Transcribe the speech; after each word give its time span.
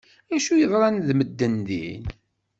Acu 0.35 0.53
yeḍran 0.55 0.95
d 1.07 1.09
medden 1.17 1.55
din? 1.67 2.03